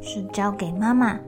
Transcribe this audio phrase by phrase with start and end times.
[0.00, 1.18] 是交给妈妈，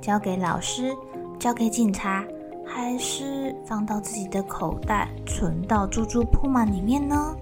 [0.00, 0.94] 交给老师，
[1.38, 2.24] 交给警察，
[2.64, 7.34] 还是放到自己的口袋，存到猪猪铺满里面呢？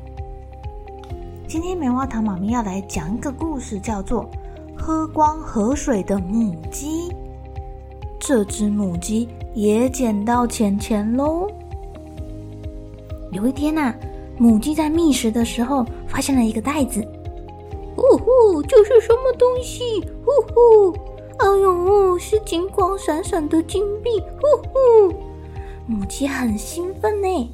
[1.47, 4.25] 今天棉花糖妈咪要来讲一个故事，叫做
[4.77, 7.09] 《喝光河水的母鸡》。
[8.19, 11.47] 这只母鸡也捡到钱钱喽。
[13.31, 13.95] 有一天呐、
[14.39, 17.07] 母鸡在觅食的时候，发现了一个袋子。
[17.97, 20.01] 呼呼，这是什么东西？
[20.25, 20.93] 呼呼，
[21.39, 24.21] 哎呦，是金光闪闪的金币！
[24.41, 25.15] 呼呼，
[25.87, 27.51] 母鸡很兴奋呢。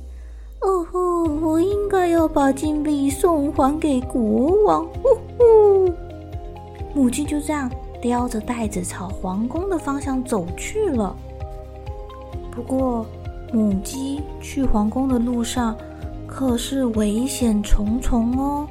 [0.60, 4.84] 哦吼，我应该要把金币送还给国王！
[5.02, 5.92] 呼呼，
[6.94, 7.70] 母鸡就这样
[8.02, 11.16] 叼着袋子朝皇宫的方向走去了。
[12.50, 13.06] 不过，
[13.52, 15.74] 母鸡去皇宫的路上
[16.26, 18.66] 可是危险重重哦。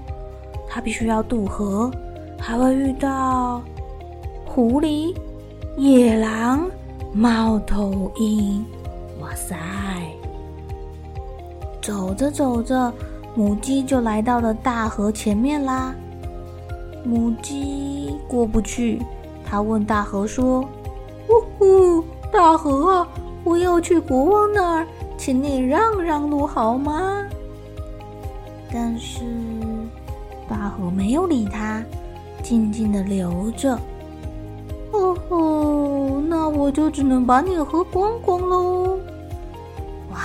[0.69, 1.89] 他必须要渡河，
[2.37, 3.61] 还会遇到
[4.45, 5.15] 狐狸、
[5.75, 6.69] 野狼、
[7.11, 8.63] 猫头鹰。
[9.19, 9.57] 哇塞！
[11.81, 12.93] 走着走着，
[13.35, 15.93] 母鸡就来到了大河前面啦。
[17.03, 19.01] 母鸡过不去，
[19.43, 20.61] 它问大河说
[21.29, 23.07] ：“呜呼，大河啊，
[23.43, 24.87] 我要去国王那儿，
[25.17, 27.25] 请你让让路好吗？”
[28.71, 29.23] 但是。
[30.49, 31.83] 大河没有理他，
[32.41, 33.79] 静静的流着。
[34.91, 38.97] 哦吼，那我就只能把你喝光光喽！
[40.11, 40.19] 哇，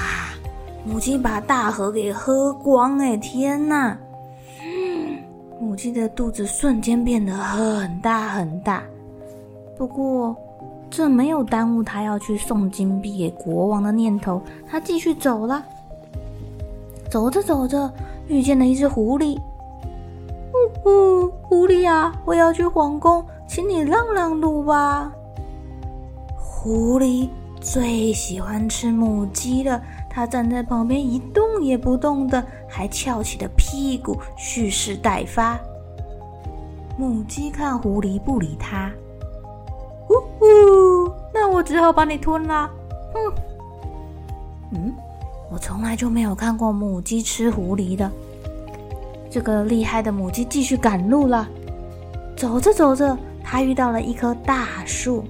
[0.87, 3.15] 母鸡把大河给喝光哎！
[3.19, 3.97] 天哪，
[5.61, 8.83] 母鸡的肚子瞬间变得很大很大。
[9.77, 10.35] 不过，
[10.89, 14.41] 这没有耽误他要去送金币给国王的念头。
[14.67, 15.63] 他继续走了，
[17.11, 17.93] 走着走着，
[18.29, 19.39] 遇见了一只狐狸。
[20.85, 25.11] 哦，狐狸啊，我要去皇宫，请你让让路吧。
[26.37, 27.29] 狐狸
[27.61, 35.59] 最喜欢吃母鸡了，它站在旁边一动也不动的，还翘起了屁股蓄势待发。
[36.97, 38.91] 母鸡看狐狸不理它，
[40.09, 42.71] 呜呼，那我只好把你吞了。
[43.13, 43.35] 哼，
[44.73, 44.95] 嗯，
[45.51, 48.11] 我从来就没有看过母鸡吃狐狸的。
[49.35, 51.49] 这个厉害的母鸡继续赶路了。
[52.37, 55.25] 走着走着，它遇到了一棵大树。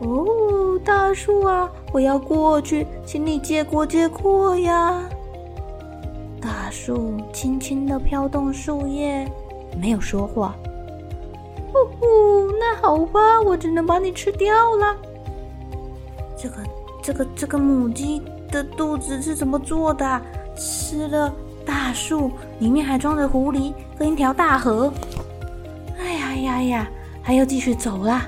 [0.00, 5.02] 哦，大树啊，我要过去，请你借过借过呀。
[6.38, 9.26] 大树轻轻地飘动树叶，
[9.80, 10.54] 没有说话。
[11.72, 12.06] 哦呼，
[12.60, 14.94] 那好吧，我只能把你吃掉了。
[16.36, 16.56] 这个、
[17.02, 20.20] 这个、这个母鸡的肚子是怎么做的？
[20.54, 21.32] 吃了。
[21.68, 22.30] 大树
[22.60, 24.90] 里面还装着狐狸跟一条大河。
[25.98, 26.88] 哎呀呀呀！
[27.22, 28.26] 还要继续走啦。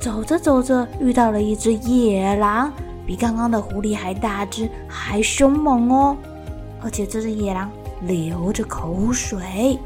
[0.00, 2.72] 走着走着，遇到了一只野狼，
[3.06, 6.16] 比刚刚的狐狸还大只，还凶猛哦。
[6.82, 9.78] 而且这只野狼流着口水。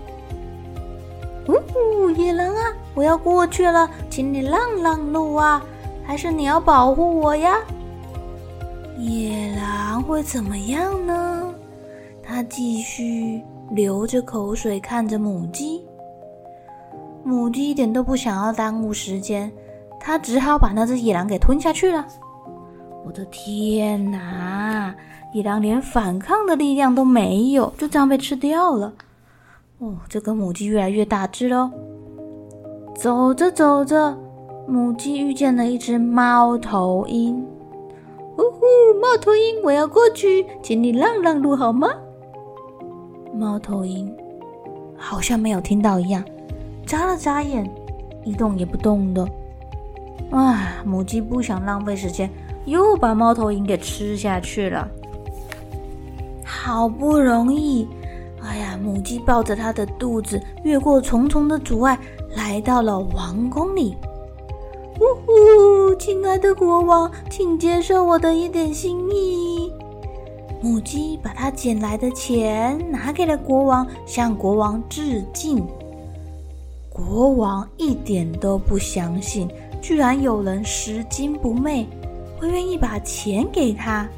[1.48, 5.62] 呜呼，野狼啊，我要过去了，请你让让路啊！
[6.06, 7.56] 还是你要保护我呀？
[8.96, 11.51] 野狼会怎么样呢？
[12.32, 15.84] 他继续流着口水看着母鸡，
[17.22, 19.52] 母鸡一点都不想要耽误时间，
[20.00, 22.06] 它只好把那只野狼给吞下去了。
[23.04, 24.94] 我的天哪！
[25.34, 28.94] 野狼连反抗的力量都没有，就这样被吃掉了。
[29.80, 31.70] 哦，这个母鸡越来越大只喽。
[32.94, 34.16] 走着走着，
[34.66, 37.46] 母鸡遇见了一只猫头鹰。
[38.38, 41.90] 呜呼，猫头鹰，我要过去，请你让让路好吗？
[43.32, 44.12] 猫头鹰
[44.96, 46.24] 好像没有听到一样，
[46.86, 47.68] 眨了眨眼，
[48.24, 49.26] 一动也不动的。
[50.30, 52.30] 啊，母鸡不想浪费时间，
[52.64, 54.88] 又把猫头鹰给吃下去了。
[56.44, 57.86] 好不容易，
[58.42, 61.98] 哎呀，母鸡抱着它的肚子，越过重重的阻碍，
[62.34, 63.94] 来到了王宫里。
[65.00, 69.61] 呜呼，亲爱的国王，请接受我的一点心意。
[70.62, 75.66] 母鸡把它捡来的钱拿给了国王，向国王致敬。
[76.88, 79.48] 国王一点都不相信。
[79.80, 81.84] 居然有人拾金不昧，
[82.38, 84.08] 会愿意把钱给他？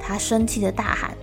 [0.00, 1.14] 他生气的大喊：“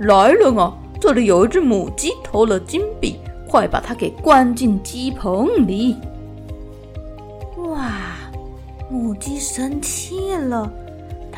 [0.00, 0.74] 来人啊！
[0.98, 5.98] 这里有一只母鸡偷了金币，快把它给关进鸡棚里！”
[7.68, 8.16] 哇！
[8.88, 10.72] 母鸡生气了，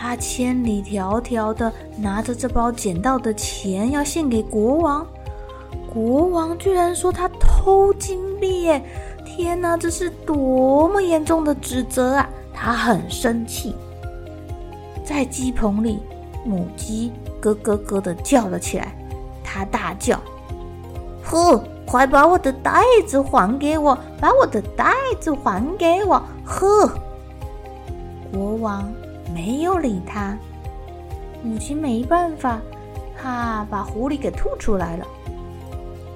[0.02, 5.06] 他千里迢迢的拿着这包捡到的钱要献给国王。
[5.94, 8.84] 国王居然说他偷金币耶！
[9.25, 12.28] 天哪，这是多么严重的指责啊！
[12.52, 13.76] 他很生气，
[15.04, 16.00] 在鸡棚里，
[16.44, 18.93] 母鸡咯咯咯的叫了起来。
[19.44, 20.19] 他大叫
[21.22, 23.96] ：“呵，快把我的袋子还给我！
[24.20, 26.90] 把我的袋子还给我！”呵，
[28.32, 28.93] 国王
[29.34, 30.37] 没有理他。
[31.43, 32.61] 母亲没办法，
[33.17, 35.06] 哈把狐狸给吐出来了。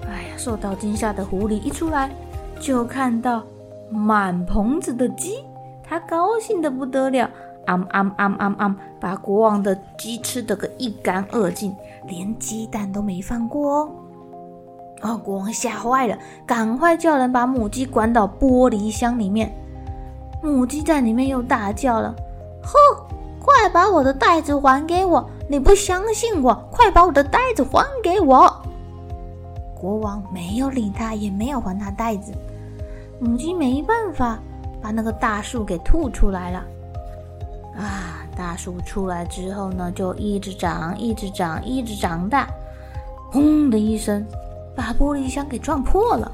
[0.09, 2.11] 哎呀，受到惊吓的狐狸一出来。
[2.59, 3.43] 就看到
[3.91, 5.45] 满棚子的鸡，
[5.85, 7.29] 他高兴的不得了，
[7.67, 8.77] 啊啊啊啊啊！
[8.99, 11.77] 把国王的鸡吃得个一干二净，
[12.09, 13.91] 连鸡蛋都没放过哦。
[15.03, 16.17] 哦，国王吓坏了，
[16.47, 19.55] 赶快叫人把母鸡关到玻璃箱里面。
[20.43, 22.17] 母鸡在里面又大叫了
[22.67, 22.75] ：“哼，
[23.41, 25.25] 快把我的袋子还给我！
[25.49, 28.53] 你不相信我，快把我的袋子还给我！”
[29.79, 32.33] 国王没有理他，也没有还他袋子。
[33.21, 34.39] 母鸡没办法，
[34.83, 36.65] 把那个大树给吐出来了。
[37.79, 42.49] 啊，大树出来之后呢，就一直长，一直长，一直长大。
[43.31, 44.27] 轰的一声，
[44.75, 46.33] 把玻璃箱给撞破了。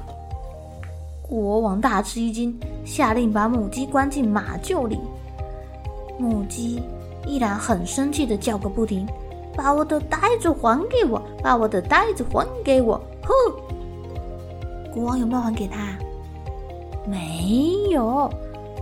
[1.21, 4.99] 国王大吃一惊，下令把母鸡关进马厩里。
[6.17, 6.81] 母鸡
[7.25, 9.07] 依然很生气的叫个不停
[9.55, 11.21] ：“把我的袋子还给我！
[11.41, 13.33] 把我的袋子还给我！”哼，
[14.93, 15.97] 国王有没有还给他？
[17.07, 18.29] 没有。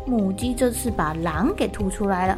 [0.05, 2.37] 母鸡这次把狼给吐出来了。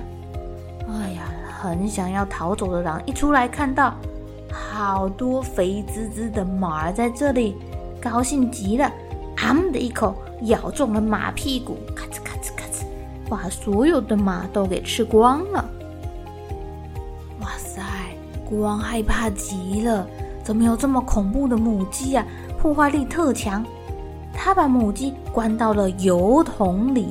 [0.90, 1.24] 哎呀，
[1.60, 3.96] 很想要逃走的狼一出来，看到
[4.52, 7.56] 好多肥滋滋的马儿在这里，
[8.02, 8.86] 高兴极了，
[9.38, 10.14] 啊的一口
[10.44, 11.78] 咬中了马屁股，
[13.34, 15.66] 把所有的马都给吃光了。
[17.42, 17.82] 哇塞，
[18.46, 20.08] 国王害怕极了。
[20.44, 22.24] 怎么有这么恐怖的母鸡啊？
[22.60, 23.66] 破坏力特强。
[24.34, 27.08] 他把母鸡关到了油桶里。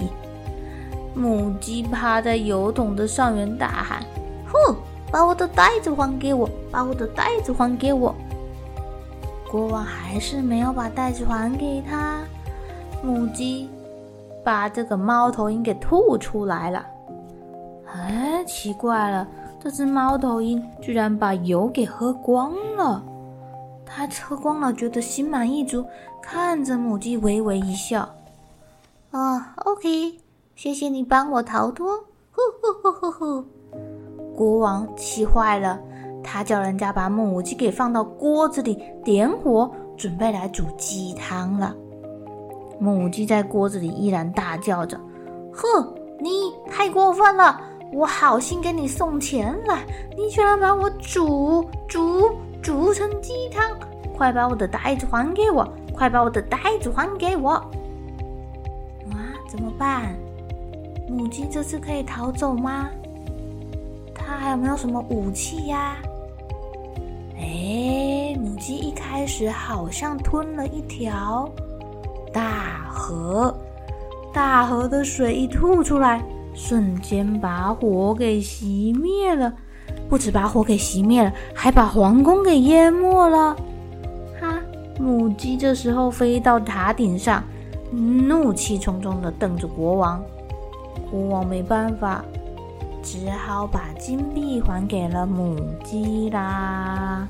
[1.14, 4.04] 母鸡趴在油桶的上缘大喊
[4.46, 4.76] ：“哼，
[5.10, 6.48] 把我的袋子还给我！
[6.70, 8.14] 把我的袋子还给我！”
[9.50, 12.20] 国王还是没有把袋子还给他。
[13.02, 13.69] 母鸡
[14.44, 16.87] 把这个猫头鹰给吐出来了。
[17.94, 19.27] 哎，奇怪了，
[19.61, 23.05] 这只猫头鹰居然把油给喝光了。
[23.85, 25.84] 他喝光了，觉得心满意足，
[26.22, 28.08] 看着母鸡微微一笑。
[29.11, 30.19] 啊、，OK，
[30.55, 31.99] 谢谢你帮我逃脱。
[32.34, 33.44] 呼呼呼呼呼！
[34.34, 35.79] 国王气坏了，
[36.25, 41.77] 他叫人家把母鸡给放到锅子里，点火，准备来煮鸡汤了。
[42.82, 44.98] 母鸡在锅子里依然大叫着
[45.55, 47.60] ：“哼，你太过分了！
[47.93, 49.86] 我好心给你送钱来，
[50.17, 52.29] 你居然把我煮煮！”
[52.60, 53.70] 煮成鸡汤，
[54.17, 55.69] 快把我的袋子还给我！
[55.93, 57.53] 快把我的袋子还给我！
[59.10, 60.17] 啊，怎么办？
[61.08, 62.89] 母鸡这次可以逃走吗？
[64.12, 65.96] 它还有没有什么武器呀？
[67.36, 71.48] 哎，母鸡一开始好像吞了一条
[72.32, 73.55] 大河，
[74.32, 76.24] 大河的水一吐出来，
[76.55, 79.53] 瞬间把火给熄灭了。
[80.08, 83.55] 不止把火给熄灭了，还把皇宫给淹没了。
[84.41, 84.58] 哈！
[84.98, 87.43] 母鸡这时候飞到塔顶上，
[87.91, 90.22] 怒气冲冲的瞪着国王。
[91.10, 92.24] 国王没办法，
[93.03, 97.27] 只好把金币还给了母鸡啦。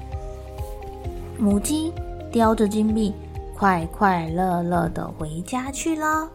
[1.38, 1.92] 母鸡
[2.30, 3.14] 叼着金币，
[3.62, 6.28] 快快乐乐的回家去了。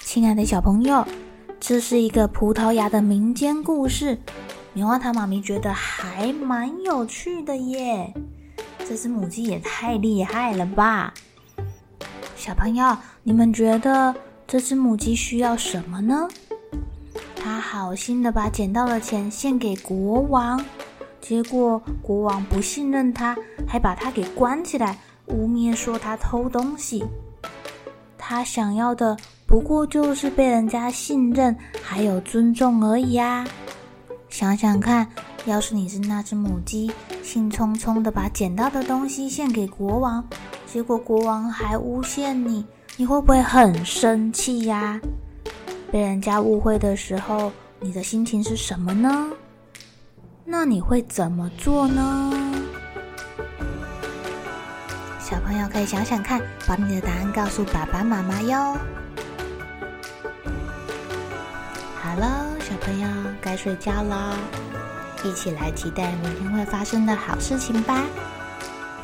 [0.00, 1.06] 亲爱的小朋友，
[1.60, 4.18] 这是一个葡萄牙的民间故事，
[4.72, 8.12] 棉花糖妈咪觉得还蛮有趣的耶。
[8.80, 11.14] 这只母鸡也太厉害了吧！
[12.46, 14.14] 小朋友，你们觉得
[14.46, 16.28] 这只母鸡需要什么呢？
[17.34, 20.64] 它好心的把捡到的钱献给国王，
[21.20, 23.36] 结果国王不信任他，
[23.66, 27.04] 还把他给关起来，污蔑说他偷东西。
[28.16, 33.44] 他想要的不过就是被人家信任，还有尊重而已啊！
[34.28, 35.04] 想想看，
[35.46, 36.92] 要是你是那只母鸡，
[37.24, 40.24] 兴冲冲的把捡到的东西献给国王，
[40.76, 42.62] 结果国王还诬陷你，
[42.98, 45.00] 你会不会很生气呀？
[45.90, 49.26] 被人家误会的时候，你的心情是什么呢？
[50.44, 52.30] 那你会怎么做呢？
[55.18, 58.76] 小朋友可以想想看，把你的答案告诉爸爸妈妈哟。
[61.94, 63.08] 好了，小朋友
[63.40, 64.36] 该睡觉了，
[65.24, 68.04] 一起来期待明天会发生的好事情吧。